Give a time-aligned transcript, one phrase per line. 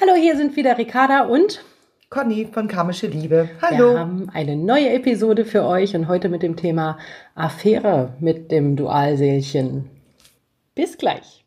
[0.00, 1.62] Hallo, hier sind wieder Ricarda und
[2.08, 3.50] Conny von Karmische Liebe.
[3.60, 3.92] Hallo.
[3.92, 6.98] Wir haben eine neue Episode für euch und heute mit dem Thema
[7.34, 9.90] Affäre mit dem Dualseelchen.
[10.74, 11.44] Bis gleich.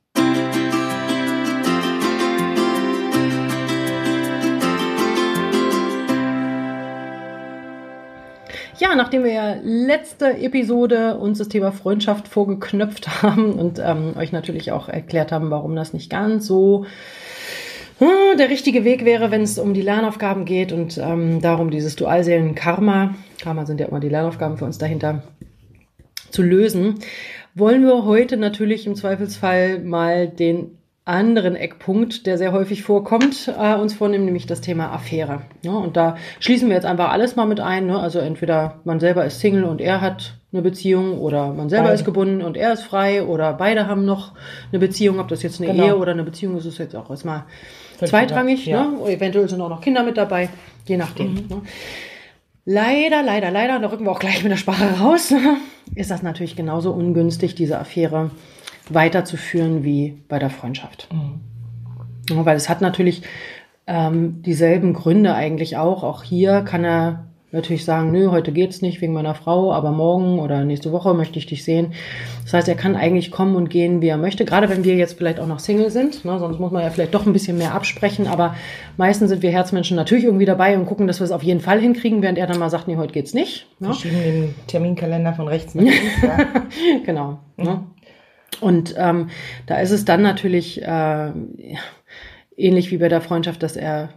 [8.77, 14.31] Ja, nachdem wir ja letzte Episode uns das Thema Freundschaft vorgeknöpft haben und ähm, euch
[14.31, 16.85] natürlich auch erklärt haben, warum das nicht ganz so
[18.37, 23.15] der richtige Weg wäre, wenn es um die Lernaufgaben geht und ähm, darum, dieses Dualseelen-Karma,
[23.41, 25.23] Karma sind ja immer die Lernaufgaben für uns dahinter,
[26.29, 26.95] zu lösen,
[27.53, 33.75] wollen wir heute natürlich im Zweifelsfall mal den anderen Eckpunkt, der sehr häufig vorkommt, äh,
[33.75, 35.43] uns vornehmen, nämlich das Thema Affäre.
[35.61, 37.85] Ja, und da schließen wir jetzt einfach alles mal mit ein.
[37.85, 37.99] Ne?
[37.99, 41.95] Also entweder man selber ist Single und er hat eine Beziehung oder man selber beide.
[41.95, 44.31] ist gebunden und er ist frei oder beide haben noch
[44.71, 45.85] eine Beziehung, ob das jetzt eine genau.
[45.85, 47.43] Ehe oder eine Beziehung ist, ist jetzt auch erstmal
[47.97, 48.65] zweitrangig.
[48.65, 48.85] Ja.
[48.85, 49.11] Ne?
[49.11, 50.49] Eventuell sind auch noch Kinder mit dabei,
[50.85, 51.33] je nachdem.
[51.33, 51.47] Mhm.
[51.49, 51.61] Ne?
[52.65, 55.33] Leider, leider, leider, da rücken wir auch gleich mit der Sprache raus,
[55.95, 58.31] ist das natürlich genauso ungünstig, diese Affäre
[58.89, 61.07] weiterzuführen wie bei der Freundschaft.
[61.11, 61.41] Mhm.
[62.35, 63.21] Ja, weil es hat natürlich
[63.87, 66.03] ähm, dieselben Gründe eigentlich auch.
[66.03, 70.39] Auch hier kann er natürlich sagen, nö, heute geht's nicht wegen meiner Frau, aber morgen
[70.39, 71.93] oder nächste Woche möchte ich dich sehen.
[72.43, 74.45] Das heißt, er kann eigentlich kommen und gehen, wie er möchte.
[74.45, 77.13] Gerade wenn wir jetzt vielleicht auch noch Single sind, ne, sonst muss man ja vielleicht
[77.13, 78.27] doch ein bisschen mehr absprechen.
[78.27, 78.55] Aber
[78.97, 81.79] meistens sind wir Herzmenschen natürlich irgendwie dabei und gucken, dass wir es auf jeden Fall
[81.79, 83.67] hinkriegen, während er dann mal sagt, nee, heute geht's nicht.
[83.79, 83.87] Ne?
[83.87, 86.21] Wir schieben den Terminkalender von rechts nach links.
[86.21, 86.37] Ja.
[87.05, 87.39] genau.
[87.57, 87.63] Mhm.
[87.63, 87.83] Ne?
[88.61, 89.29] Und ähm,
[89.65, 91.31] da ist es dann natürlich äh,
[92.57, 94.09] ähnlich wie bei der Freundschaft, dass er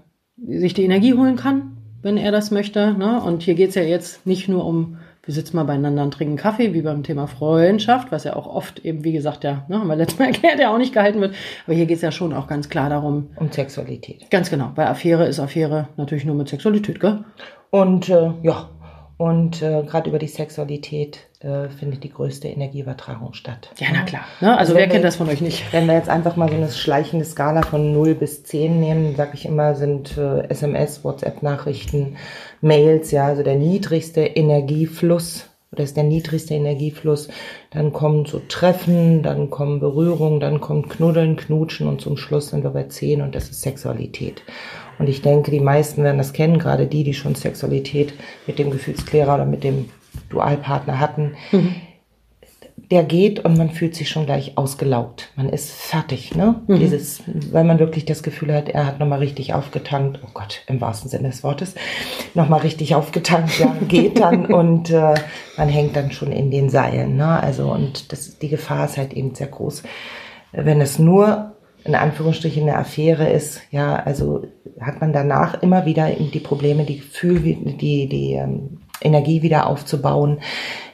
[0.46, 2.94] sich die Energie holen kann, wenn er das möchte.
[2.94, 3.20] Ne?
[3.22, 6.72] Und hier geht's ja jetzt nicht nur um, wir sitzen mal beieinander und trinken Kaffee,
[6.74, 9.96] wie beim Thema Freundschaft, was ja auch oft eben, wie gesagt, ja, ne, haben wir
[9.96, 11.34] letztes Mal erklärt, ja auch nicht gehalten wird.
[11.66, 13.30] Aber hier geht's ja schon auch ganz klar darum.
[13.36, 14.30] Um Sexualität.
[14.30, 14.72] Ganz genau.
[14.74, 17.24] Bei Affäre ist Affäre natürlich nur mit Sexualität, gell?
[17.70, 18.70] Und äh, ja,
[19.18, 23.68] und äh, gerade über die Sexualität äh, findet die größte Energieübertragung statt.
[23.78, 24.22] Ja, na klar.
[24.40, 24.50] Ne?
[24.50, 25.72] Also, also wer kennt das von euch nicht?
[25.72, 29.32] Wenn wir jetzt einfach mal so eine schleichende Skala von 0 bis 10 nehmen, sage
[29.34, 32.16] ich immer, sind äh, SMS, WhatsApp-Nachrichten,
[32.60, 37.28] Mails, ja, also der niedrigste Energiefluss oder ist der niedrigste Energiefluss.
[37.70, 42.62] Dann kommen so Treffen, dann kommen Berührungen, dann kommt Knuddeln, Knutschen und zum Schluss sind
[42.62, 44.42] wir bei 10 und das ist Sexualität.
[44.98, 48.14] Und ich denke, die meisten werden das kennen, gerade die, die schon Sexualität
[48.46, 49.90] mit dem Gefühlsklärer oder mit dem
[50.30, 51.36] Dualpartner hatten.
[51.52, 51.74] Mhm.
[52.90, 55.30] Der geht und man fühlt sich schon gleich ausgelaugt.
[55.36, 56.62] Man ist fertig, ne?
[56.68, 56.78] Mhm.
[56.78, 57.22] Dieses,
[57.52, 60.20] weil man wirklich das Gefühl hat, er hat nochmal richtig aufgetankt.
[60.24, 61.74] Oh Gott, im wahrsten Sinne des Wortes.
[62.34, 65.14] Nochmal richtig aufgetankt, ja, geht dann und äh,
[65.56, 67.42] man hängt dann schon in den Seilen, ne?
[67.42, 69.82] Also, und das, die Gefahr ist halt eben sehr groß.
[70.52, 74.46] Wenn es nur in Anführungsstrichen eine Affäre ist, ja, also
[74.80, 80.38] hat man danach immer wieder die Probleme, die Gefühl, die, die ähm, Energie wieder aufzubauen.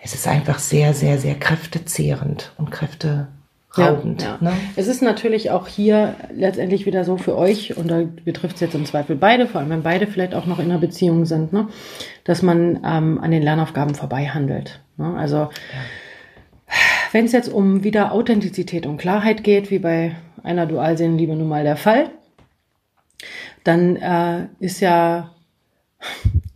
[0.02, 4.22] Es ist einfach sehr, sehr, sehr kräftezehrend und kräfteraubend.
[4.22, 4.50] Ja, ja.
[4.50, 4.52] Ne?
[4.76, 8.74] Es ist natürlich auch hier letztendlich wieder so für euch, und da betrifft es jetzt
[8.74, 11.68] im Zweifel beide, vor allem wenn beide vielleicht auch noch in einer Beziehung sind, ne,
[12.24, 14.80] dass man ähm, an den Lernaufgaben vorbei handelt.
[14.96, 15.14] Ne?
[15.16, 15.50] Also ja.
[17.14, 21.62] Wenn es jetzt um wieder Authentizität und Klarheit geht, wie bei einer Dualseelenliebe nun mal
[21.62, 22.10] der Fall,
[23.62, 25.30] dann äh, ist ja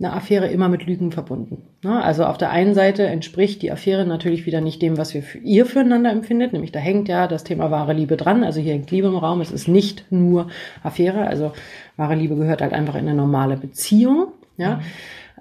[0.00, 1.62] eine Affäre immer mit Lügen verbunden.
[1.84, 2.02] Ne?
[2.02, 5.38] Also auf der einen Seite entspricht die Affäre natürlich wieder nicht dem, was wir für
[5.38, 8.42] ihr füreinander empfindet, nämlich da hängt ja das Thema wahre Liebe dran.
[8.42, 10.48] Also hier hängt Liebe im Raum, es ist nicht nur
[10.82, 11.52] Affäre, also
[11.96, 14.32] wahre Liebe gehört halt einfach in eine normale Beziehung.
[14.56, 14.78] Ja.
[14.78, 14.82] Mhm.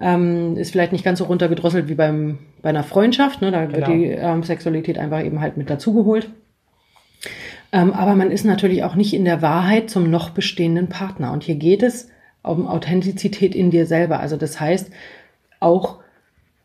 [0.00, 3.42] Ähm, ist vielleicht nicht ganz so runtergedrosselt wie beim, bei einer Freundschaft.
[3.42, 3.50] Ne?
[3.50, 3.78] Da genau.
[3.78, 6.30] wird die ähm, Sexualität einfach eben halt mit dazugeholt.
[7.72, 11.32] Ähm, aber man ist natürlich auch nicht in der Wahrheit zum noch bestehenden Partner.
[11.32, 12.08] Und hier geht es
[12.42, 14.20] um Authentizität in dir selber.
[14.20, 14.90] Also das heißt,
[15.60, 15.98] auch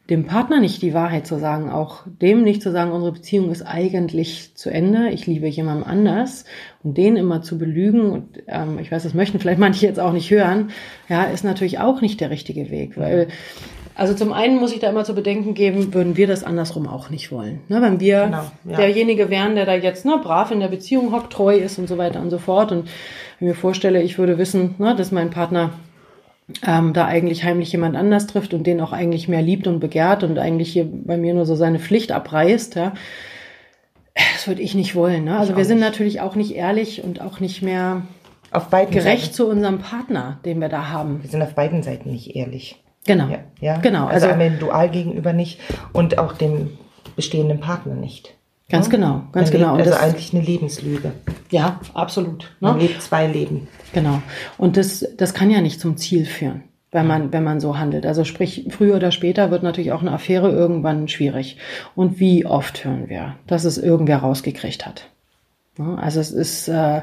[0.09, 3.61] dem Partner nicht die Wahrheit zu sagen, auch dem nicht zu sagen, unsere Beziehung ist
[3.61, 6.43] eigentlich zu Ende, ich liebe jemandem anders
[6.83, 10.11] und den immer zu belügen und ähm, ich weiß, das möchten vielleicht manche jetzt auch
[10.11, 10.71] nicht hören,
[11.07, 13.29] ja, ist natürlich auch nicht der richtige Weg, weil
[13.95, 17.09] also zum einen muss ich da immer zu bedenken geben, würden wir das andersrum auch
[17.09, 17.61] nicht wollen.
[17.67, 18.77] Ne, wenn wir genau, ja.
[18.77, 21.97] derjenige wären, der da jetzt ne, brav in der Beziehung hockt, treu ist und so
[21.97, 22.71] weiter und so fort.
[22.71, 22.85] Und
[23.39, 25.71] wenn ich mir vorstelle, ich würde wissen, ne, dass mein Partner
[26.65, 30.23] ähm, da eigentlich heimlich jemand anders trifft und den auch eigentlich mehr liebt und begehrt
[30.23, 32.93] und eigentlich hier bei mir nur so seine Pflicht abreißt, ja,
[34.33, 35.23] das würde ich nicht wollen.
[35.25, 35.37] Ne?
[35.37, 35.89] Also wir sind nicht.
[35.89, 38.03] natürlich auch nicht ehrlich und auch nicht mehr
[38.51, 39.33] auf beiden gerecht Seiten.
[39.33, 41.23] zu unserem Partner, den wir da haben.
[41.23, 42.83] Wir sind auf beiden Seiten nicht ehrlich.
[43.05, 43.27] Genau.
[43.27, 43.77] Ja, ja?
[43.77, 44.05] genau.
[44.05, 45.59] Also, also dem Dual gegenüber nicht
[45.91, 46.77] und auch dem
[47.15, 48.35] bestehenden Partner nicht.
[48.69, 49.75] Ganz genau, ganz Man genau.
[49.75, 51.11] Lebt Und also eigentlich eine Lebenslüge.
[51.51, 52.51] Ja, absolut.
[52.59, 52.83] Man Ne?
[52.83, 53.67] lebt zwei Leben.
[53.93, 54.21] Genau.
[54.57, 58.05] Und das, das kann ja nicht zum Ziel führen, wenn man, wenn man so handelt.
[58.05, 61.57] Also sprich, früher oder später wird natürlich auch eine Affäre irgendwann schwierig.
[61.93, 65.09] Und wie oft hören wir, dass es irgendwer rausgekriegt hat?
[65.77, 65.97] Ne?
[66.01, 67.01] Also es ist äh,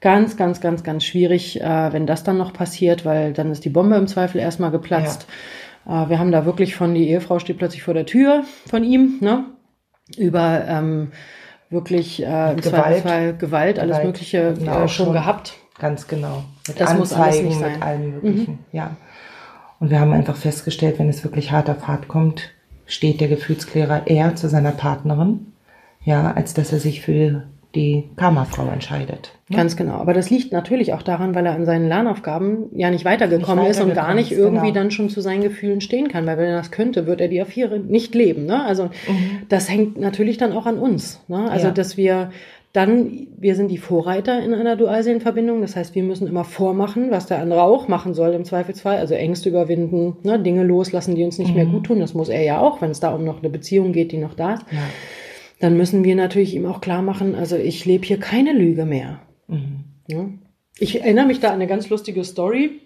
[0.00, 3.70] ganz, ganz, ganz, ganz schwierig, äh, wenn das dann noch passiert, weil dann ist die
[3.70, 5.26] Bombe im Zweifel erstmal geplatzt.
[5.86, 9.18] Äh, wir haben da wirklich von, die Ehefrau steht plötzlich vor der Tür von ihm,
[9.20, 9.46] ne?
[10.16, 11.12] Über ähm,
[11.70, 12.62] wirklich äh, im Gewalt.
[12.62, 15.12] Zweifelsfall Gewalt, alles Gewalt Mögliche wir äh, auch schon schon.
[15.12, 15.54] gehabt.
[15.78, 16.44] Ganz genau.
[16.66, 17.70] Mit Das muss alles nicht sein.
[17.70, 17.74] Mhm.
[17.74, 18.58] mit allem Möglichen.
[18.72, 18.96] Ja.
[19.80, 22.50] Und wir haben einfach festgestellt, wenn es wirklich hart auf hart kommt,
[22.86, 25.52] steht der Gefühlsklärer eher zu seiner Partnerin,
[26.04, 27.44] ja, als dass er sich für
[27.78, 29.32] die Karma-Frau entscheidet.
[29.50, 29.94] Ganz genau.
[29.94, 33.70] Aber das liegt natürlich auch daran, weil er an seinen Lernaufgaben ja nicht weitergekommen Nicht
[33.70, 34.74] ist und gar weitergekommen nicht irgendwie genau.
[34.74, 36.26] dann schon zu seinen Gefühlen stehen kann.
[36.26, 38.44] Weil wenn er das könnte, wird er die Affäre nicht leben.
[38.44, 38.62] Ne?
[38.64, 38.90] Also
[39.48, 41.22] das hängt natürlich dann auch an uns.
[41.28, 41.50] Ne?
[41.50, 41.72] Also Ja.
[41.72, 42.30] dass wir
[42.74, 45.62] dann, wir sind die Vorreiter in einer Dualseelenverbindung.
[45.62, 48.98] Das heißt, wir müssen immer vormachen, was der andere auch machen soll im Zweifelsfall.
[48.98, 50.38] Also Ängste überwinden, ne?
[50.38, 51.98] Dinge loslassen, die uns nicht mehr gut tun.
[51.98, 54.34] Das muss er ja auch, wenn es da um noch eine Beziehung geht, die noch
[54.34, 54.64] da ist.
[54.70, 54.78] Ja.
[55.60, 59.20] Dann müssen wir natürlich ihm auch klar machen, also ich lebe hier keine Lüge mehr.
[60.06, 60.26] Ja.
[60.78, 62.80] Ich erinnere mich da an eine ganz lustige Story,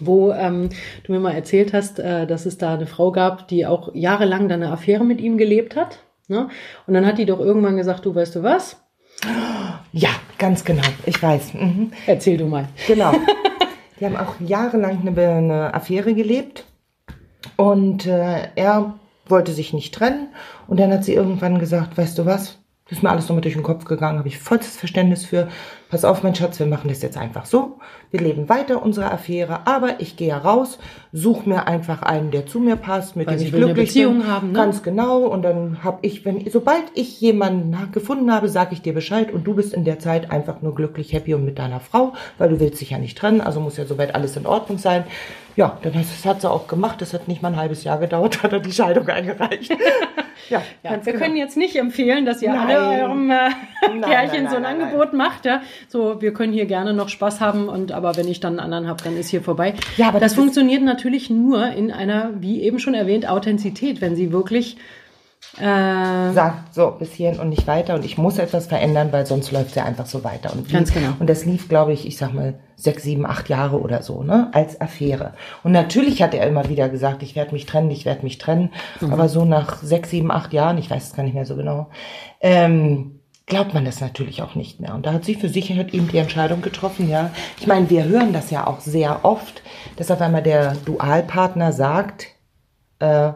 [0.00, 0.70] wo ähm,
[1.04, 4.48] du mir mal erzählt hast, äh, dass es da eine Frau gab, die auch jahrelang
[4.48, 6.00] dann eine Affäre mit ihm gelebt hat.
[6.28, 6.48] Ne?
[6.86, 8.82] Und dann hat die doch irgendwann gesagt, du weißt du was?
[9.92, 10.82] Ja, ganz genau.
[11.06, 11.54] Ich weiß.
[11.54, 11.92] Mhm.
[12.06, 12.68] Erzähl du mal.
[12.86, 13.12] Genau.
[14.00, 16.64] Die haben auch jahrelang eine, eine Affäre gelebt.
[17.56, 18.98] Und äh, er
[19.32, 20.28] wollte sich nicht trennen.
[20.68, 22.58] Und dann hat sie irgendwann gesagt, weißt du was?
[22.92, 25.48] Das ist mir alles nochmal durch den Kopf gegangen, habe ich vollstes Verständnis für.
[25.88, 27.78] Pass auf, mein Schatz, wir machen das jetzt einfach so.
[28.10, 30.78] Wir leben weiter unsere Affäre, aber ich gehe raus,
[31.12, 33.90] such mir einfach einen, der zu mir passt, mit Weil dem ich will eine glücklich
[33.90, 34.26] Beziehung bin.
[34.26, 34.52] haben, ne?
[34.54, 35.20] Ganz genau.
[35.20, 39.44] Und dann habe ich, wenn, sobald ich jemanden gefunden habe, sage ich dir Bescheid und
[39.44, 42.60] du bist in der Zeit einfach nur glücklich, happy und mit deiner Frau, weil du
[42.60, 45.04] willst dich ja nicht trennen, also muss ja soweit alles in Ordnung sein.
[45.56, 47.00] Ja, dann hat, das hat sie auch gemacht.
[47.00, 49.70] Das hat nicht mal ein halbes Jahr gedauert, hat er die Scheidung eingereicht.
[50.50, 51.18] ja, Ja, wir genau.
[51.18, 52.76] können jetzt nicht empfehlen, dass ihr Nein.
[52.76, 53.50] alle eurem äh,
[53.88, 55.44] Nein, Kerlchen nein, so ein Angebot macht.
[55.44, 55.62] Ja?
[55.88, 58.88] So, wir können hier gerne noch Spaß haben, und aber wenn ich dann einen anderen
[58.88, 59.74] habe, dann ist hier vorbei.
[59.96, 64.16] Ja, aber das, das funktioniert natürlich nur in einer, wie eben schon erwähnt, Authentizität, wenn
[64.16, 64.76] sie wirklich
[65.58, 69.52] äh, sagt, so, bis hierhin und nicht weiter und ich muss etwas verändern, weil sonst
[69.52, 70.52] läuft es ja einfach so weiter.
[70.52, 71.10] Und Ganz genau.
[71.18, 74.48] Und das lief, glaube ich, ich sag mal, sechs, sieben, acht Jahre oder so, ne,
[74.52, 75.34] als Affäre.
[75.62, 78.70] Und natürlich hat er immer wieder gesagt, ich werde mich trennen, ich werde mich trennen.
[79.00, 79.12] Mhm.
[79.12, 81.90] Aber so nach sechs, sieben, acht Jahren, ich weiß es gar nicht mehr so genau,
[82.40, 84.94] ähm, glaubt man das natürlich auch nicht mehr.
[84.94, 87.30] Und da hat sie für sich halt eben die Entscheidung getroffen, ja.
[87.60, 89.62] Ich meine, wir hören das ja auch sehr oft,
[89.96, 92.28] dass auf einmal der Dualpartner sagt,
[93.00, 93.32] äh,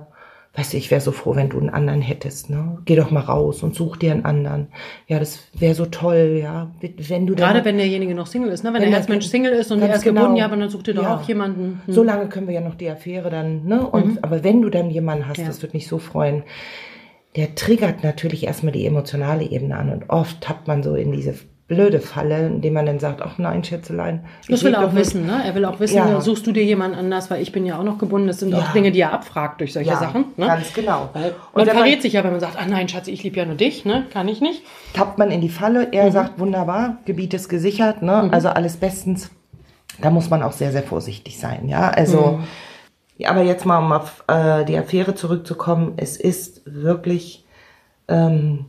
[0.57, 2.79] weißt du, ich wäre so froh, wenn du einen anderen hättest, ne?
[2.87, 4.69] Geh doch mal raus und such dir einen anderen.
[5.07, 6.71] Ja, das wäre so toll, ja.
[6.81, 8.73] Wenn du dann- gerade wenn derjenige noch Single ist, ne?
[8.73, 10.21] wenn, Wenn der Herzmensch Single ist und Ganz er ist genau.
[10.23, 11.17] gebunden, ja, aber dann sucht ihr doch Ja.
[11.17, 11.83] auch jemanden.
[11.85, 11.93] Hm.
[11.93, 13.87] So lange können wir ja noch die Affäre dann, ne?
[13.87, 15.47] Und, Aber wenn du dann jemanden hast, Ja.
[15.47, 16.43] das wird mich so freuen,
[17.37, 19.91] der triggert natürlich erstmal die emotionale Ebene an.
[19.91, 21.35] Und oft tappt man so in diese
[21.69, 24.25] blöde Falle, indem man dann sagt, ach nein, Schätzelein.
[24.49, 25.43] Das will er auch mit- wissen, ne?
[25.45, 26.21] Er will auch wissen, Ja.
[26.21, 28.29] suchst du dir jemanden anders, weil ich bin ja auch noch gebunden.
[28.29, 28.73] Das sind auch Ja.
[28.73, 30.27] Dinge, die er abfragt durch solche Ja, Sachen.
[30.37, 30.47] Ne?
[30.47, 31.09] ganz genau.
[31.13, 33.45] Weil Und man verrät sich ja, wenn man sagt, ach nein, Schatz, ich liebe ja
[33.47, 34.07] nur dich, ne?
[34.13, 34.63] Kann ich nicht.
[34.95, 35.87] tappt man in die Falle.
[35.87, 35.93] Mhm.
[35.93, 38.29] Er sagt, wunderbar, Gebiet ist gesichert, ne?
[38.33, 39.31] Also alles bestens.
[40.01, 41.89] Da muss man auch sehr, sehr vorsichtig sein, ja.
[41.91, 42.39] Also,
[43.19, 43.25] Mhm.
[43.27, 45.95] aber jetzt mal, um auf äh, die Affäre zurückzukommen.
[45.97, 47.45] Es ist wirklich,
[48.09, 48.67] ähm,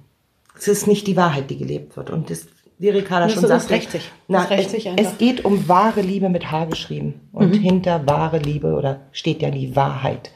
[0.58, 2.10] es ist nicht die Wahrheit, die gelebt wird.
[2.10, 2.48] Und das,
[2.80, 4.12] wie Ricarda schon sagte, rächt sich.
[4.28, 4.86] na, Das rächt es, sich.
[4.86, 4.98] Mhm.
[4.98, 7.22] es geht um wahre Liebe mit H geschrieben.
[7.32, 10.32] Und hinter wahre Liebe oder steht ja die Wahrheit.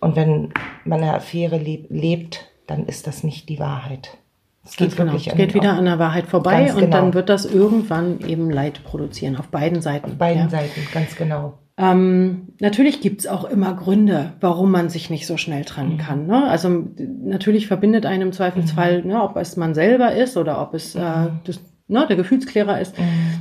[0.00, 0.52] Und wenn
[0.84, 4.16] man eine Affäre leb lebt, dann ist das nicht die Wahrheit.
[4.64, 5.14] Es Ganz genau.
[5.14, 6.96] Es geht wieder an der Wahrheit vorbei Ganz und genau.
[6.96, 10.06] dann wird das irgendwann eben Leid produzieren, auf beiden Seiten.
[10.06, 10.48] Auf beiden ja.
[10.48, 11.58] Seiten, ganz genau.
[11.82, 15.64] Ähm, natürlich gibt's auch immer Gründe, warum man sich nicht so schnell Mhm.
[15.66, 16.26] trennen kann.
[16.26, 16.44] Ne?
[16.44, 16.84] Also
[17.24, 21.00] natürlich verbindet einen im Zweifelsfall, ne, ob es man selber ist oder ob es äh,
[21.00, 21.40] Mhm.
[21.44, 21.58] das,
[21.90, 22.94] ne, der Gefühlsklärer ist.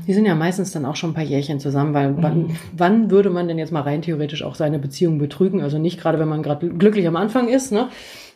[0.07, 2.17] Die sind ja meistens dann auch schon ein paar Jährchen zusammen, weil Mhm.
[2.23, 5.61] wann, wann würde man denn jetzt mal rein theoretisch auch seine Beziehung betrügen?
[5.61, 7.87] Also nicht gerade, wenn man gerade glücklich am Anfang ist, ne?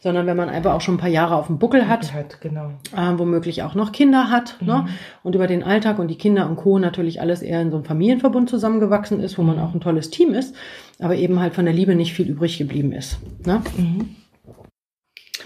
[0.01, 2.71] sondern wenn man einfach auch schon ein paar Jahre auf dem Buckel hat Halt, genau.
[2.93, 4.67] äh, womöglich auch noch Kinder hat Mhm.
[4.67, 4.85] ne?
[5.23, 6.77] und über den Alltag und die Kinder und Co.
[6.77, 9.61] natürlich alles eher in so einem Familienverbund zusammengewachsen ist, wo man Mhm.
[9.63, 10.55] auch ein tolles Team ist,
[10.99, 13.17] aber eben halt von der Liebe nicht viel übrig geblieben ist.
[13.45, 13.61] Ne?
[13.77, 14.09] Mhm.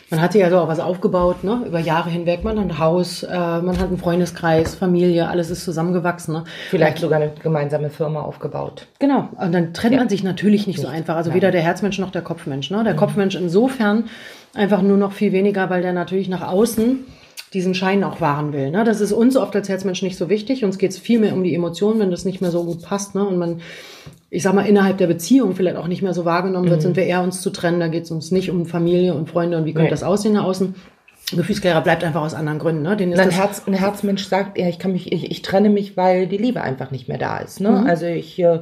[0.10, 1.64] Man hat sich also auch was aufgebaut, ne?
[1.68, 2.44] über Jahre hinweg.
[2.44, 6.34] Man hat ein Haus, äh, man hat einen Freundeskreis, Familie, alles ist zusammengewachsen.
[6.34, 6.44] Ne?
[6.70, 8.88] Vielleicht sogar eine gemeinsame Firma aufgebaut.
[9.00, 10.00] Genau, und dann trennt Ja.
[10.00, 11.18] man sich natürlich nicht so einfach.
[11.18, 12.72] Also weder der Herzmensch noch der Kopfmensch.
[12.72, 12.84] Ne?
[12.86, 14.06] Der Kopfmensch insofern,
[14.54, 17.00] einfach nur noch viel weniger, weil der natürlich nach außen
[17.54, 18.72] diesen Schein auch wahren will.
[18.72, 18.84] Ne?
[18.86, 20.64] Das ist uns oft als Herzmensch nicht so wichtig.
[20.64, 23.14] Uns geht es viel mehr um die Emotionen, wenn das nicht mehr so gut passt.
[23.16, 23.26] Ne?
[23.26, 23.62] Und man,
[24.30, 26.84] ich sag mal, innerhalb der Beziehung vielleicht auch nicht mehr so wahrgenommen wird, mhm.
[26.84, 27.80] sind wir eher uns zu trennen.
[27.80, 29.92] Da geht es uns nicht um Familie und Freunde und wie könnte nee.
[29.92, 30.76] das aussehen nach außen.
[31.36, 32.84] Gefühlsklärer bleibt einfach aus anderen Gründen.
[32.84, 32.96] Ne?
[32.96, 35.98] Den ist ein, Herz, ein Herzmensch sagt, ja, ich kann mich, ich, ich trenne mich,
[35.98, 37.60] weil die Liebe einfach nicht mehr da ist.
[37.60, 37.72] Ne?
[37.72, 37.88] Mhm.
[37.88, 38.60] Also ich äh,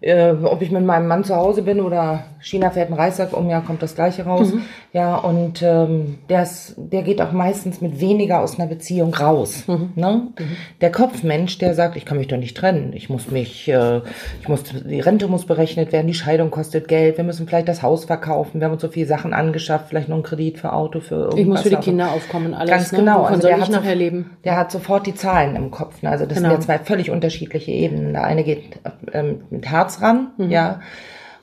[0.00, 3.50] äh, ob ich mit meinem Mann zu Hause bin oder China fährt einen Reissack um,
[3.50, 4.52] ja, kommt das Gleiche raus.
[4.52, 4.62] Mhm.
[4.92, 9.64] Ja, und ähm, der, ist, der geht auch meistens mit weniger aus einer Beziehung raus.
[9.66, 9.92] Mhm.
[9.96, 10.28] Ne?
[10.38, 10.56] Mhm.
[10.80, 12.92] Der Kopfmensch, der sagt, ich kann mich doch nicht trennen.
[12.94, 14.00] Ich muss mich, äh,
[14.40, 17.82] ich muss, die Rente muss berechnet werden, die Scheidung kostet Geld, wir müssen vielleicht das
[17.82, 21.00] Haus verkaufen, wir haben uns so viele Sachen angeschafft, vielleicht noch einen Kredit für Auto,
[21.00, 21.40] für irgendwas.
[21.40, 22.70] Ich muss für die Kinder aufkommen, alles.
[22.70, 22.98] Ganz ne?
[22.98, 23.24] genau.
[23.24, 24.36] also der hat nachher leben?
[24.44, 26.02] Der hat sofort die Zahlen im Kopf.
[26.02, 26.10] Ne?
[26.10, 26.50] Also das genau.
[26.50, 28.12] sind ja zwei völlig unterschiedliche Ebenen.
[28.12, 28.78] Der eine geht
[29.12, 30.50] ähm, mit Herz ran, mhm.
[30.50, 30.80] ja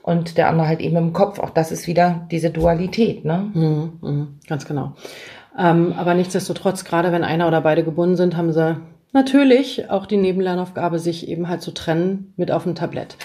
[0.02, 1.40] und der andere halt eben im Kopf.
[1.40, 3.50] Auch das ist wieder diese Dualität, ne?
[3.52, 4.92] Mhm, mh, ganz genau.
[5.58, 8.76] Ähm, aber nichtsdestotrotz, gerade wenn einer oder beide gebunden sind, haben sie
[9.12, 13.16] natürlich auch die Nebenlernaufgabe, sich eben halt zu trennen mit auf dem Tablett.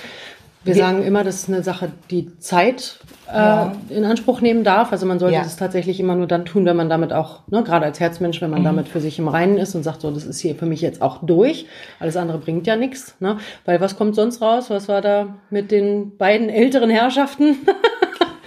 [0.63, 3.71] Wir sagen immer, das ist eine Sache, die Zeit äh, ja.
[3.89, 4.91] in Anspruch nehmen darf.
[4.91, 5.43] Also man sollte ja.
[5.43, 8.51] das tatsächlich immer nur dann tun, wenn man damit auch, ne, gerade als Herzmensch, wenn
[8.51, 8.65] man mhm.
[8.65, 11.01] damit für sich im Reinen ist und sagt, so, das ist hier für mich jetzt
[11.01, 11.65] auch durch.
[11.99, 13.15] Alles andere bringt ja nichts.
[13.19, 13.37] Ne?
[13.65, 14.69] Weil was kommt sonst raus?
[14.69, 17.57] Was war da mit den beiden älteren Herrschaften?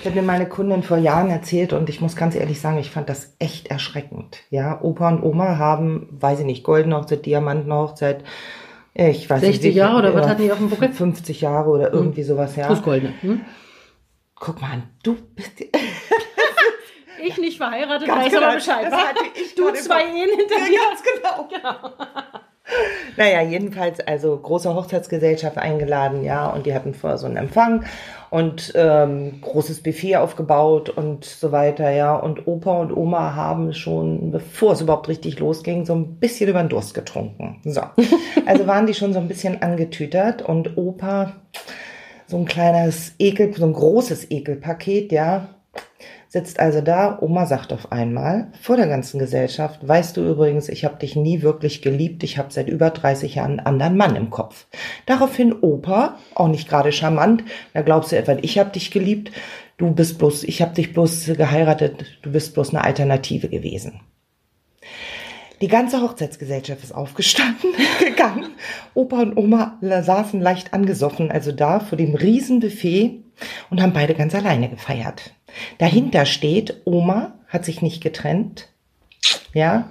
[0.05, 2.91] Ich habe mir meine Kundin vor Jahren erzählt und ich muss ganz ehrlich sagen, ich
[2.91, 4.37] fand das echt erschreckend.
[4.51, 8.23] Ja, Opa und Oma haben, weiß ich nicht, goldene Hochzeit, Diamantenhochzeit,
[8.95, 10.93] ich weiß 60 nicht, Jahre oder was hatten die auf dem Buckel?
[10.93, 11.95] 50 Jahre oder hm.
[11.95, 12.29] irgendwie hm.
[12.29, 12.69] sowas, ja.
[12.69, 13.13] Fußgoldene.
[13.21, 13.41] Hm?
[14.37, 15.61] Guck mal, du bist.
[17.23, 18.93] ich nicht verheiratet, ganz weiß genau, aber Bescheid.
[19.57, 20.79] du zwei Ehen hinter dir.
[20.89, 21.49] Ganz genau.
[21.49, 21.93] genau.
[23.17, 27.85] Naja, jedenfalls, also große Hochzeitsgesellschaft eingeladen, ja, und die hatten vorher so einen Empfang
[28.31, 32.17] und ähm, großes Buffet aufgebaut und so weiter, ja.
[32.17, 36.61] Und Opa und Oma haben schon, bevor es überhaupt richtig losging, so ein bisschen über
[36.61, 37.61] den Durst getrunken.
[37.65, 37.83] So.
[38.47, 41.33] Also waren die schon so ein bisschen angetütert und Opa,
[42.27, 45.54] so ein kleines Ekel, so ein großes Ekelpaket, ja,
[46.35, 50.85] Sitzt also da, Oma sagt auf einmal, vor der ganzen Gesellschaft, weißt du übrigens, ich
[50.85, 54.31] habe dich nie wirklich geliebt, ich habe seit über 30 Jahren einen anderen Mann im
[54.31, 54.67] Kopf.
[55.07, 59.31] Daraufhin Opa, auch nicht gerade charmant, da glaubst du etwa, ich habe dich geliebt,
[59.77, 64.01] du bist bloß, ich habe dich bloß geheiratet, du bist bloß eine Alternative gewesen.
[65.61, 68.57] Die ganze Hochzeitsgesellschaft ist aufgestanden, gegangen.
[68.95, 73.23] Opa und Oma saßen leicht angesoffen, also da vor dem Riesenbuffet
[73.71, 75.33] und haben beide ganz alleine gefeiert.
[75.79, 78.69] Dahinter steht, Oma hat sich nicht getrennt,
[79.53, 79.89] ja,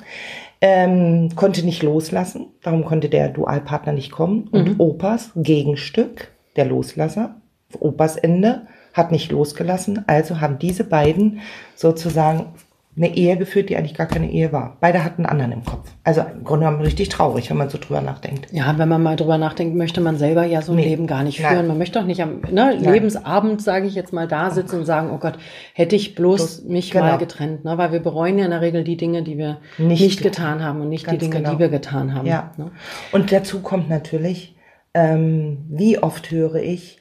[0.62, 4.48] ähm, konnte nicht loslassen, darum konnte der Dualpartner nicht kommen.
[4.50, 4.76] Und mhm.
[4.80, 7.36] Opas Gegenstück, der Loslasser,
[7.80, 11.42] Opas Ende, hat nicht losgelassen, also haben diese beiden
[11.76, 12.54] sozusagen
[12.96, 14.78] eine Ehe geführt, die eigentlich gar keine Ehe war.
[14.80, 15.90] Beide hatten einen anderen im Kopf.
[16.04, 18.48] Also im Grunde genommen richtig traurig, wenn man so drüber nachdenkt.
[18.52, 20.90] Ja, wenn man mal drüber nachdenkt, möchte man selber ja so ein nee.
[20.90, 21.56] Leben gar nicht führen.
[21.56, 21.68] Nein.
[21.68, 25.10] Man möchte doch nicht am ne, Lebensabend, sage ich jetzt mal, da sitzen und sagen,
[25.12, 25.40] oh Gott,
[25.74, 27.06] hätte ich bloß, bloß mich genau.
[27.06, 27.66] mal getrennt.
[27.66, 27.80] Ne?
[27.80, 30.82] Weil wir bereuen ja in der Regel die Dinge, die wir nicht, nicht getan haben
[30.82, 31.54] und nicht die Dinge, genau.
[31.54, 32.28] die wir getan haben.
[32.28, 32.52] Ja.
[32.58, 32.72] Ne?
[33.12, 34.56] Und dazu kommt natürlich,
[34.94, 37.00] ähm, wie oft höre ich,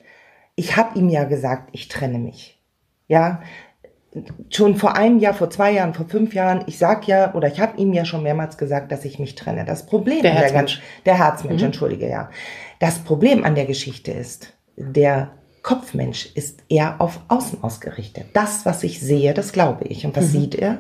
[0.54, 2.58] ich habe ihm ja gesagt, ich trenne mich.
[3.08, 3.42] Ja,
[4.50, 7.60] schon vor einem Jahr, vor zwei Jahren, vor fünf Jahren, ich sag ja, oder ich
[7.60, 9.64] habe ihm ja schon mehrmals gesagt, dass ich mich trenne.
[9.64, 11.66] Das Problem der Herzmensch, der, der Herzmensch, mhm.
[11.66, 12.30] entschuldige, ja.
[12.78, 15.30] Das Problem an der Geschichte ist, der
[15.62, 18.26] Kopfmensch ist eher auf Außen ausgerichtet.
[18.32, 20.04] Das, was ich sehe, das glaube ich.
[20.04, 20.40] Und was mhm.
[20.40, 20.78] sieht er?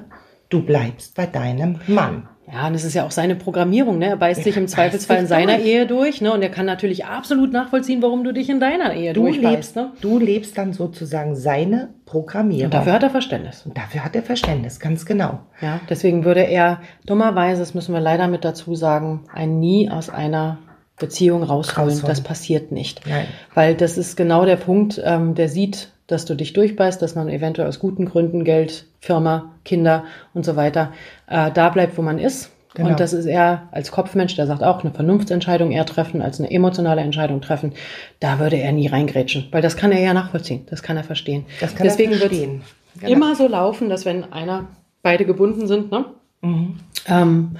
[0.52, 2.28] Du bleibst bei deinem Mann.
[2.52, 4.08] Ja, und es ist ja auch seine Programmierung, ne?
[4.08, 5.66] Er beißt sich im Zweifelsfall in seiner durch.
[5.66, 6.30] Ehe durch, ne?
[6.30, 9.92] Und er kann natürlich absolut nachvollziehen, warum du dich in deiner Ehe du durchbeißt, ne?
[10.02, 12.66] Du lebst dann sozusagen seine Programmierung.
[12.66, 13.64] Und dafür hat er Verständnis.
[13.64, 15.40] Und dafür hat er Verständnis, ganz genau.
[15.62, 20.10] Ja, deswegen würde er dummerweise, das müssen wir leider mit dazu sagen, ein nie aus
[20.10, 20.58] einer
[20.98, 21.88] Beziehung rausholen.
[21.88, 22.08] rausholen.
[22.08, 23.06] Das passiert nicht.
[23.08, 23.24] Nein.
[23.54, 27.28] Weil das ist genau der Punkt, ähm, der sieht, dass du dich durchbeißt, dass man
[27.28, 30.04] eventuell aus guten Gründen Geld, Firma, Kinder
[30.34, 30.92] und so weiter
[31.28, 32.50] äh, da bleibt, wo man ist.
[32.74, 32.90] Genau.
[32.90, 36.50] Und das ist er als Kopfmensch, der sagt auch, eine Vernunftsentscheidung eher treffen als eine
[36.50, 37.74] emotionale Entscheidung treffen.
[38.18, 41.44] Da würde er nie reingrätschen, weil das kann er ja nachvollziehen, das kann er verstehen.
[41.60, 42.62] Das kann Deswegen er verstehen.
[42.98, 43.12] Genau.
[43.12, 44.68] immer so laufen, dass wenn einer,
[45.02, 46.06] beide gebunden sind, ne,
[46.40, 46.76] mhm.
[47.06, 47.56] ähm,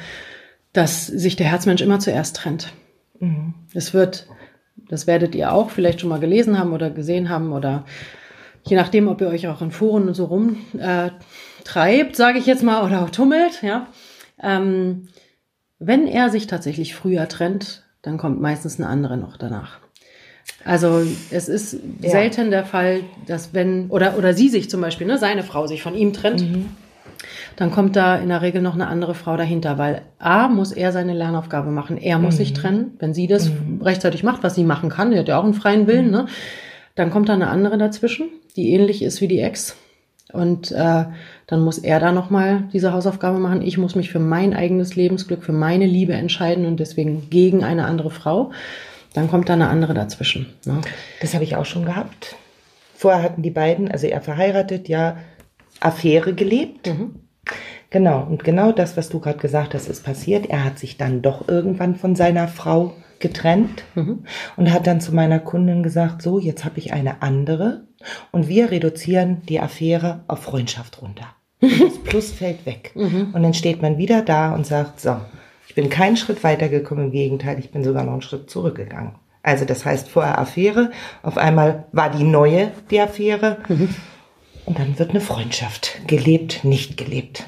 [0.72, 2.72] dass sich der Herzmensch immer zuerst trennt.
[3.20, 3.54] Mhm.
[3.74, 4.26] Es wird,
[4.88, 7.84] das werdet ihr auch vielleicht schon mal gelesen haben oder gesehen haben oder
[8.64, 12.62] je nachdem, ob ihr euch auch in Foren und so rumtreibt, äh, sage ich jetzt
[12.62, 13.86] mal, oder auch tummelt, ja.
[14.42, 15.08] Ähm,
[15.78, 19.78] wenn er sich tatsächlich früher trennt, dann kommt meistens eine andere noch danach.
[20.64, 22.10] Also es ist Ja.
[22.10, 25.82] selten der Fall, dass wenn, oder, oder sie sich zum Beispiel, ne, seine Frau sich
[25.82, 26.68] von ihm trennt, Mhm.
[27.56, 30.92] dann kommt da in der Regel noch eine andere Frau dahinter, weil A muss er
[30.92, 32.38] seine Lernaufgabe machen, er muss Mhm.
[32.38, 32.96] sich trennen.
[32.98, 33.50] Wenn sie das
[33.80, 36.10] rechtzeitig macht, was sie machen kann, die hat ja auch einen freien Willen, Mhm.
[36.12, 36.26] ne,
[36.94, 39.76] dann kommt da eine andere dazwischen, die ähnlich ist wie die Ex.
[40.32, 41.04] Und äh,
[41.46, 43.62] dann muss er da nochmal diese Hausaufgabe machen.
[43.62, 47.84] Ich muss mich für mein eigenes Lebensglück, für meine Liebe entscheiden und deswegen gegen eine
[47.84, 48.52] andere Frau.
[49.14, 50.46] Dann kommt da eine andere dazwischen.
[50.64, 50.80] Ne?
[51.20, 52.36] Das habe ich auch schon gehabt.
[52.94, 55.18] Vorher hatten die beiden, also er verheiratet, ja,
[55.80, 56.90] Affäre gelebt.
[57.90, 60.46] Genau, und genau das, was du gerade gesagt hast, ist passiert.
[60.46, 63.84] Er hat sich dann doch irgendwann von seiner Frau getrennt
[64.56, 67.84] und hat dann zu meiner Kundin gesagt, so, jetzt habe ich eine andere
[68.30, 71.26] und wir reduzieren die Affäre auf Freundschaft runter.
[71.60, 72.92] Das Plus fällt weg.
[73.32, 75.16] Und dann steht man wieder da und sagt, so,
[75.68, 79.14] ich bin keinen Schritt weitergekommen, im Gegenteil, ich bin sogar noch einen Schritt zurückgegangen.
[79.42, 80.90] Also das heißt vorher Affäre,
[81.22, 83.58] auf einmal war die neue die Affäre
[84.66, 87.44] und dann wird eine Freundschaft gelebt, nicht gelebt.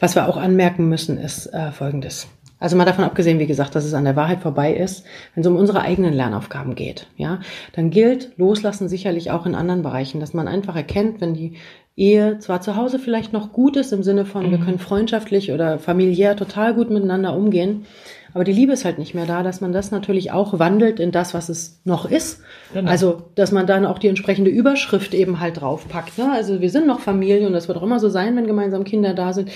[0.00, 2.26] Was wir auch anmerken müssen, ist äh, Folgendes.
[2.62, 5.04] Also mal davon abgesehen, wie gesagt, dass es an der Wahrheit vorbei ist,
[5.34, 7.40] wenn es um unsere eigenen Lernaufgaben geht, ja,
[7.72, 11.54] dann gilt Loslassen sicherlich auch in anderen Bereichen, dass man einfach erkennt, wenn die
[11.96, 15.80] Ehe zwar zu Hause vielleicht noch gut ist im Sinne von, wir können freundschaftlich oder
[15.80, 17.84] familiär total gut miteinander umgehen,
[18.32, 21.10] aber die Liebe ist halt nicht mehr da, dass man das natürlich auch wandelt in
[21.10, 22.42] das, was es noch ist.
[22.72, 22.90] Genau.
[22.90, 26.16] Also, dass man dann auch die entsprechende Überschrift eben halt draufpackt.
[26.16, 26.30] Ne?
[26.32, 29.12] Also wir sind noch Familie und das wird auch immer so sein, wenn gemeinsam Kinder
[29.14, 29.50] da sind.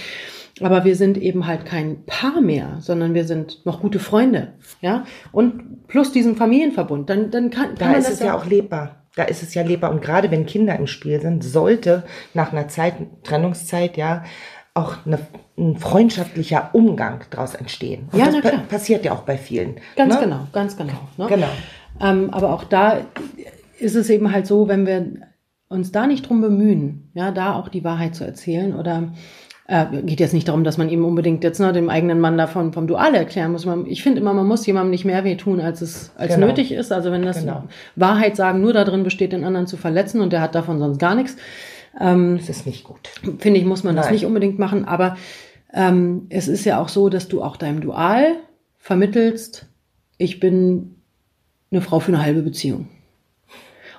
[0.60, 4.54] Aber wir sind eben halt kein Paar mehr, sondern wir sind noch gute Freunde.
[4.80, 5.04] Ja?
[5.32, 7.10] Und plus diesen Familienverbund.
[7.10, 9.02] Dann, dann kann, kann Da man ist das es ja auch lebbar.
[9.16, 9.90] Da ist es ja lebbar.
[9.90, 14.24] Und gerade wenn Kinder im Spiel sind, sollte nach einer Zeit, Trennungszeit, ja,
[14.72, 15.18] auch eine,
[15.58, 18.08] ein freundschaftlicher Umgang daraus entstehen.
[18.12, 18.62] Und Ja, das na pa klar.
[18.68, 19.76] passiert ja auch bei vielen.
[19.96, 20.20] Ganz ne?
[20.20, 21.08] genau, ganz genau.
[21.16, 21.26] Ne?
[21.28, 21.48] Genau.
[22.00, 22.98] Ähm, aber auch da
[23.78, 25.06] ist es eben halt so, wenn wir
[25.68, 29.12] uns da nicht drum bemühen, ja, da auch die Wahrheit zu erzählen oder
[29.68, 32.72] äh, geht jetzt nicht darum, dass man ihm unbedingt jetzt ne, dem eigenen Mann davon
[32.72, 33.66] vom Dual erklären muss.
[33.66, 36.46] Man, ich finde immer, man muss jemandem nicht mehr wehtun, als es als Genau.
[36.48, 36.92] nötig ist.
[36.92, 37.64] Also wenn das Genau.
[37.96, 41.14] Wahrheit sagen nur darin besteht, den anderen zu verletzen und der hat davon sonst gar
[41.14, 41.36] nichts,
[41.98, 43.08] Das ist nicht gut.
[43.38, 44.14] finde ich, muss man das Nein.
[44.14, 44.84] nicht unbedingt machen.
[44.84, 45.16] Aber
[45.72, 48.36] ähm, es ist ja auch so, dass du auch deinem Dual
[48.78, 49.66] vermittelst,
[50.18, 50.96] ich bin
[51.72, 52.88] eine Frau für eine halbe Beziehung.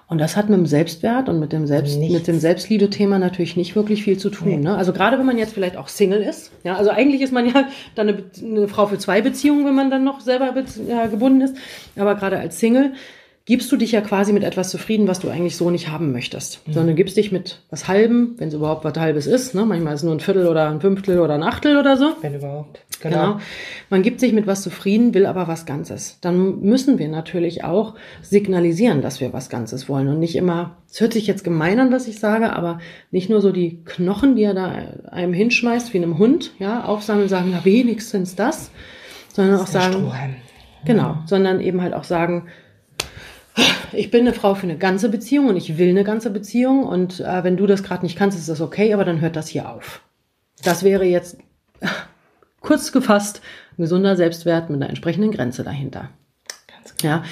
[0.09, 2.13] Und das hat mit dem Selbstwert und mit dem Selbst, Nichts.
[2.13, 4.61] mit dem Selbstliebe-Thema natürlich nicht wirklich viel zu tun.
[4.61, 4.75] Ne?
[4.77, 7.67] Also gerade wenn man jetzt vielleicht auch Single ist, ja, also eigentlich ist man ja
[7.95, 11.41] dann eine, eine Frau für zwei Beziehungen, wenn man dann noch selber be- ja, gebunden
[11.41, 11.55] ist.
[11.97, 12.93] Aber gerade als Single
[13.47, 16.61] gibst du dich ja quasi mit etwas zufrieden, was du eigentlich so nicht haben möchtest.
[16.65, 19.55] Sondern du gibst dich mit was Halbem, wenn es überhaupt was Halbes ist.
[19.55, 19.65] Ne?
[19.65, 22.11] Manchmal ist es nur ein Viertel oder ein Fünftel oder ein Achtel oder so.
[22.21, 22.81] Wenn überhaupt.
[23.01, 23.39] Genau.
[23.89, 26.17] Man gibt sich mit was zufrieden, will aber was Ganzes.
[26.19, 30.99] Dann müssen wir natürlich auch signalisieren, dass wir was Ganzes wollen und nicht immer, es
[30.99, 32.79] hört sich jetzt gemein an, was ich sage, aber
[33.11, 34.73] nicht nur so die Knochen, die er da
[35.09, 38.71] einem hinschmeißt, wie einem Hund, ja, aufsammeln und sagen, na wenigstens das,
[39.33, 40.35] sondern auch Der sagen, Strohhalm.
[40.83, 42.47] Genau, sondern eben halt auch sagen,
[43.93, 47.19] ich bin eine Frau für eine ganze Beziehung und ich will eine ganze Beziehung und
[47.19, 49.69] äh, wenn du das gerade nicht kannst, ist das okay, aber dann hört das hier
[49.69, 50.01] auf.
[50.63, 51.37] Das wäre jetzt
[52.61, 53.41] kurz gefasst
[53.77, 56.09] ein gesunder Selbstwert mit einer entsprechenden Grenze dahinter.
[57.01, 57.23] Ja,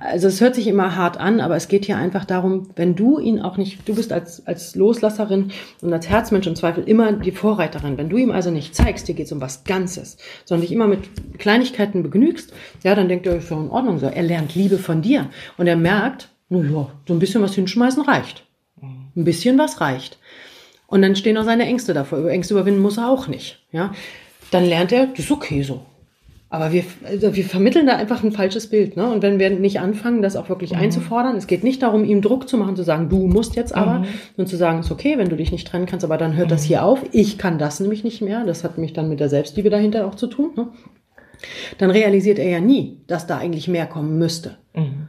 [0.00, 3.18] also es hört sich immer hart an, aber es geht hier einfach darum, wenn du
[3.18, 7.32] ihn auch nicht, du bist als, als Loslasserin und als Herzmensch im Zweifel immer die
[7.32, 7.98] Vorreiterin.
[7.98, 10.86] Wenn du ihm also nicht zeigst, dir geht es um was Ganzes, sondern dich immer
[10.86, 14.06] mit Kleinigkeiten begnügst, ja, dann denkt er, ist schon in Ordnung so.
[14.06, 18.02] Er lernt Liebe von dir und er merkt, na ja, so ein bisschen was hinschmeißen
[18.02, 18.44] reicht.
[19.14, 20.18] Ein bisschen was reicht.
[20.86, 22.28] Und dann stehen auch seine Ängste davor.
[22.28, 23.60] Ängste überwinden muss er auch nicht.
[23.72, 23.94] Ja?
[24.50, 25.86] Dann lernt er, das ist okay so.
[26.52, 28.94] Aber wir, also wir vermitteln da einfach ein falsches Bild.
[28.94, 29.10] Ne?
[29.10, 32.46] Und wenn wir nicht anfangen, das auch wirklich einzufordern, es geht nicht darum, ihm Druck
[32.46, 34.04] zu machen, zu sagen, du musst jetzt aber,
[34.36, 36.50] und zu sagen, es ist okay, wenn du dich nicht trennen kannst, aber dann hört
[36.50, 37.00] das hier auf.
[37.10, 38.44] Ich kann das nämlich nicht mehr.
[38.44, 40.50] Das hat mich dann mit der Selbstliebe dahinter auch zu tun.
[40.54, 40.68] Ne?
[41.78, 44.58] Dann realisiert er ja nie, dass da eigentlich mehr kommen müsste.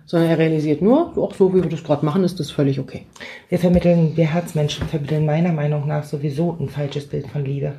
[0.05, 3.05] Sondern er realisiert nur, auch so wie wir das gerade machen, ist das völlig okay.
[3.49, 7.73] Wir vermitteln, wir Herzmenschen vermitteln meiner Meinung nach sowieso ein falsches Bild von Liebe.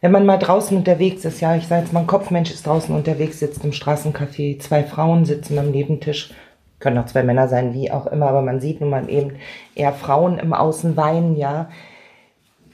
[0.00, 2.94] Wenn man mal draußen unterwegs ist, ja, ich sage jetzt mal, ein Kopfmensch ist draußen
[2.94, 6.32] unterwegs, sitzt im Straßencafé, zwei Frauen sitzen am Nebentisch,
[6.78, 9.36] können auch zwei Männer sein, wie auch immer, aber man sieht nun mal eben
[9.74, 11.68] eher Frauen im Außen weinen, ja.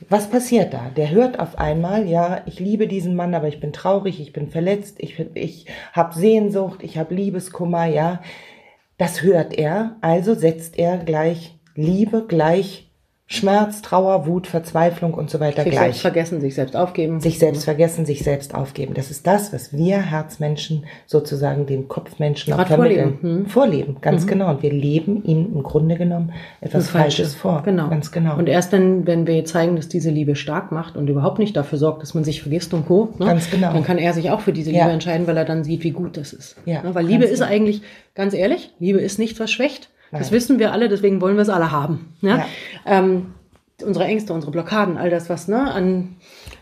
[0.08, 0.90] Was passiert da?
[0.96, 4.48] Der hört auf einmal, ja, ich liebe diesen Mann, aber ich bin traurig, ich bin
[4.50, 8.20] verletzt, ich, ich habe Sehnsucht, ich habe Liebeskummer, ja.
[8.98, 12.85] Das hört er, also setzt er gleich Liebe gleich
[13.28, 15.82] Schmerz, Trauer, Wut, Verzweiflung und so weiter Sich gleich.
[15.84, 17.18] selbst vergessen, sich selbst aufgeben.
[17.20, 18.94] Sich selbst vergessen, sich selbst aufgeben.
[18.94, 23.18] Das ist das, was wir Herzmenschen sozusagen den Kopfmenschen auch vermitteln.
[23.18, 23.38] vorleben.
[23.40, 23.46] Hm.
[23.46, 24.50] Vorleben, ganz genau.
[24.50, 27.22] Und wir leben ihnen im Grunde genommen etwas Das Falsche.
[27.22, 27.62] Falsches vor.
[27.64, 27.88] Genau.
[27.88, 28.36] Ganz genau.
[28.36, 31.78] Und erst wenn, wenn wir zeigen, dass diese Liebe stark macht und überhaupt nicht dafür
[31.78, 33.72] sorgt, dass man sich vergisst und Co., ne, Ganz genau.
[33.72, 34.82] dann kann er sich auch für diese Ja.
[34.84, 36.54] Liebe entscheiden, weil er dann sieht, wie gut das ist.
[36.64, 37.50] Ja, Ne, weil Liebe ist genau.
[37.50, 37.82] eigentlich,
[38.14, 39.88] ganz ehrlich, Liebe ist nichts, was schwächt.
[40.12, 42.14] Das wissen wir alle, deswegen wollen wir es alle haben.
[42.20, 42.30] Ne?
[42.38, 42.46] Ja.
[42.86, 43.34] Ähm,
[43.84, 46.16] unsere Ängste, unsere Blockaden, all das, was ne, an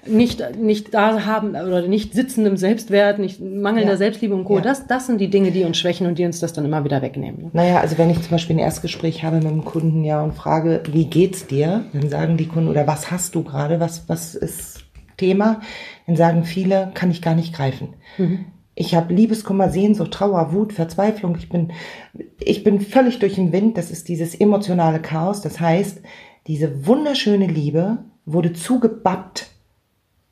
[0.07, 3.97] nicht, nicht da haben oder nicht sitzendem Selbstwert, nicht mangelnder Ja.
[3.97, 4.63] Selbstliebe und Co., Ja.
[4.63, 7.03] das, das sind die Dinge, die uns schwächen und die uns das dann immer wieder
[7.03, 7.43] wegnehmen.
[7.45, 7.51] Ne?
[7.53, 10.83] Naja, also wenn ich zum Beispiel ein Erstgespräch habe mit einem Kunden, ja, und frage,
[10.91, 11.85] wie geht's dir?
[11.93, 13.79] Dann sagen die Kunden, oder was hast du gerade?
[13.81, 14.85] Was, was ist
[15.17, 15.61] Thema?
[16.07, 17.95] Dann sagen viele, kann ich gar nicht greifen.
[18.75, 21.37] Ich habe Liebeskummer, Sehnsucht, Trauer, Wut, Verzweiflung.
[21.37, 21.73] Ich bin,
[22.41, 23.79] ich bin völlig durch den Wind.
[23.79, 25.43] Das ist dieses emotionale Chaos.
[25.43, 26.03] Das heißt,
[26.47, 29.51] diese wunderschöne Liebe wurde zugebappt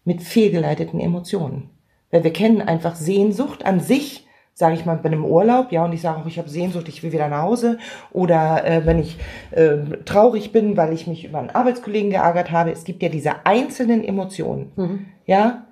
[0.04, 1.70] mit fehlgeleiteten Emotionen.
[2.10, 5.92] Weil wir kennen einfach Sehnsucht an sich, sage ich mal, bei einem Urlaub, ja, und
[5.92, 7.78] ich sage auch, ich habe Sehnsucht, ich will wieder nach Hause.
[8.10, 9.18] Oder äh, wenn ich
[9.52, 12.72] äh, traurig bin, weil ich mich über einen Arbeitskollegen geärgert habe.
[12.72, 14.72] Es gibt ja diese einzelnen Emotionen,
[15.26, 15.66] ja.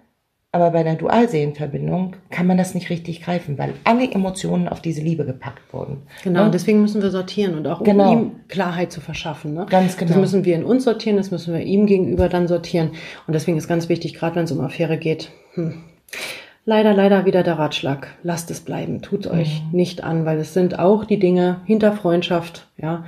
[0.53, 5.01] Aber bei der Dualseelenverbindung kann man das nicht richtig greifen, weil alle Emotionen auf diese
[5.01, 5.99] Liebe gepackt wurden.
[6.25, 6.47] Genau, Ne?
[6.47, 8.13] und deswegen müssen wir sortieren und auch um Genau.
[8.13, 9.55] ihm Klarheit zu verschaffen.
[9.55, 9.67] Ne?
[9.71, 10.09] Ganz genau.
[10.11, 12.91] Das müssen wir in uns sortieren, das müssen wir ihm gegenüber dann sortieren.
[13.29, 15.75] Und deswegen ist ganz wichtig, gerade wenn es um Affäre geht, hm,
[16.65, 19.77] leider, leider wieder der Ratschlag, lasst es bleiben, tut euch Mhm.
[19.77, 23.05] nicht an, weil es sind auch die Dinge hinter Freundschaft, ja,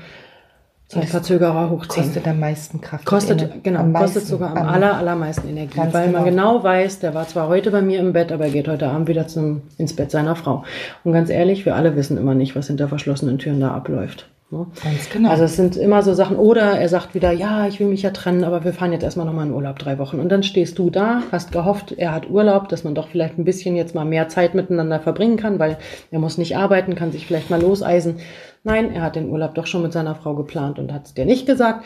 [1.00, 2.04] Zeitverzögerer hochziehen.
[2.04, 3.04] Kostet am meisten Kraft.
[3.06, 6.58] Kostet, Ener- genau, am kostet meisten, sogar am am- aller, allermeisten Energie, weil man genau.
[6.58, 9.08] genau weiß, der war zwar heute bei mir im Bett, aber er geht heute Abend
[9.08, 10.64] wieder zum, ins Bett seiner Frau.
[11.04, 14.28] Und ganz ehrlich, wir alle wissen immer nicht, was hinter verschlossenen Türen da abläuft.
[14.52, 14.66] Ne?
[14.82, 15.30] Ganz genau.
[15.30, 18.10] Also es sind immer so Sachen, oder er sagt wieder, ja, ich will mich ja
[18.10, 20.20] trennen, aber wir fahren jetzt erstmal nochmal in Urlaub drei Wochen.
[20.20, 23.44] Und dann stehst du da, hast gehofft, er hat Urlaub, dass man doch vielleicht ein
[23.44, 25.78] bisschen jetzt mal mehr Zeit miteinander verbringen kann, weil
[26.10, 28.16] er muss nicht arbeiten, kann sich vielleicht mal loseisen.
[28.64, 31.24] Nein, er hat den Urlaub doch schon mit seiner Frau geplant und hat es dir
[31.24, 31.84] nicht gesagt.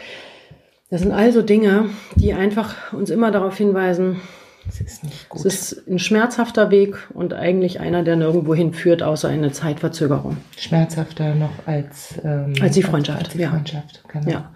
[0.91, 4.21] Das sind also Dinge, die einfach uns immer darauf hinweisen,
[4.67, 5.47] Das ist nicht gut.
[5.47, 10.37] es ist ein schmerzhafter Weg und eigentlich einer, der nirgendwo hinführt, außer eine Zeitverzögerung.
[10.59, 13.51] schmerzhafter noch als, ähm, Als die Freundschaft, Als die ja.
[13.51, 14.31] Freundschaft, genau.
[14.31, 14.51] Ja.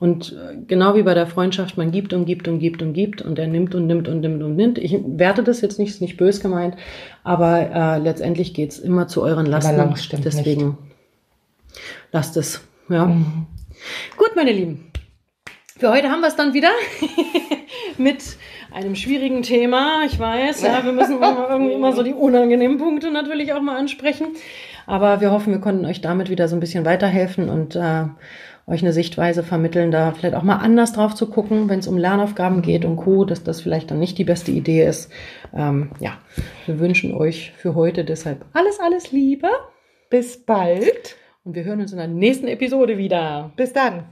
[0.00, 3.20] Und äh, genau wie bei der Freundschaft, man gibt und gibt und gibt und gibt
[3.20, 4.78] und er nimmt und nimmt und nimmt und nimmt.
[4.78, 6.74] Ich werte das jetzt nicht, ist nicht bös gemeint,
[7.22, 9.76] aber äh, letztendlich geht's immer zu euren Lasten.
[9.76, 10.78] lang stimmt Deswegen
[12.12, 12.62] lasst es.
[12.88, 13.04] Ja.
[14.16, 14.90] Gut, meine Lieben.
[15.78, 16.70] Für heute haben wir es dann wieder
[17.98, 18.22] mit
[18.72, 20.02] einem schwierigen Thema.
[20.06, 23.76] Ich weiß, ja, wir müssen immer irgendwie immer so die unangenehmen Punkte natürlich auch mal
[23.76, 24.28] ansprechen.
[24.86, 28.04] Aber wir hoffen, wir konnten euch damit wieder so ein bisschen weiterhelfen und äh,
[28.66, 31.98] euch eine Sichtweise vermitteln, da vielleicht auch mal anders drauf zu gucken, wenn es um
[31.98, 35.10] Lernaufgaben geht und Co., dass das vielleicht dann nicht die beste Idee ist.
[35.54, 36.18] Ähm, ja,
[36.66, 39.48] wir wünschen euch für heute deshalb alles, alles Liebe
[40.08, 41.16] Bis bald.
[41.44, 43.52] und wir hören uns in der nächsten Episode wieder.
[43.56, 44.04] Bis dann.